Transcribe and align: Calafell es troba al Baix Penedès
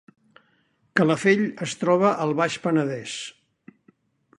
Calafell 1.01 1.45
es 1.67 1.77
troba 1.83 2.15
al 2.27 2.35
Baix 2.43 2.59
Penedès 2.67 3.19